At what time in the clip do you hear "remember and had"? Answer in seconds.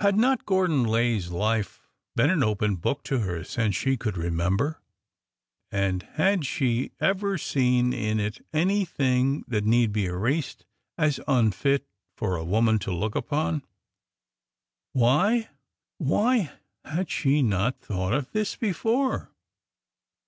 4.16-6.44